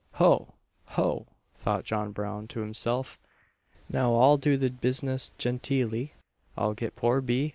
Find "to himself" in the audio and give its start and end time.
2.47-3.19